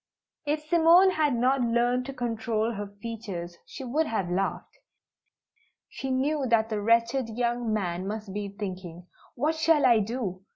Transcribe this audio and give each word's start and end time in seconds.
If 0.47 0.63
Simone 0.63 1.11
had 1.11 1.35
not 1.35 1.61
learned 1.61 2.07
to 2.07 2.13
control 2.13 2.71
her 2.71 2.87
features 2.87 3.59
she 3.67 3.83
would 3.83 4.07
have 4.07 4.31
laughed. 4.31 4.79
She 5.89 6.09
knew 6.09 6.47
that 6.47 6.69
the 6.69 6.81
wretched 6.81 7.29
young 7.29 7.71
man 7.71 8.07
must 8.07 8.33
be 8.33 8.49
thinking, 8.57 9.05
"What 9.35 9.53
shall 9.53 9.85
I 9.85 9.99
do? 9.99 10.43